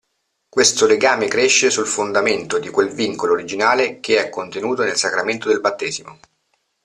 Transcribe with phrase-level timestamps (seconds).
[0.49, 5.59] Questo legame cresce sul fondamento di quel vincolo originale che è contenuto nel sacramento del
[5.59, 6.17] battesimo.